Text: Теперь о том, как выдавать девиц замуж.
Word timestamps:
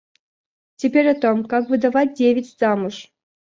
Теперь 0.77 1.07
о 1.11 1.19
том, 1.21 1.45
как 1.45 1.69
выдавать 1.69 2.15
девиц 2.15 2.57
замуж. 2.57 3.11